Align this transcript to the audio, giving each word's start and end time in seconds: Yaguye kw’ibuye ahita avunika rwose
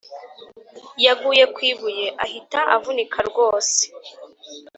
Yaguye 1.05 1.43
kw’ibuye 1.53 2.07
ahita 2.23 2.59
avunika 2.75 3.19
rwose 3.29 3.79